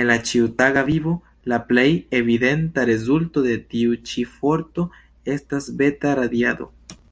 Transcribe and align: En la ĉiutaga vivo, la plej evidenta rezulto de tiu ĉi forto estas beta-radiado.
En 0.00 0.06
la 0.08 0.16
ĉiutaga 0.30 0.82
vivo, 0.88 1.12
la 1.52 1.58
plej 1.68 1.86
evidenta 2.22 2.88
rezulto 2.90 3.46
de 3.46 3.54
tiu 3.76 3.96
ĉi 4.10 4.26
forto 4.34 4.88
estas 5.38 5.72
beta-radiado. 5.84 6.70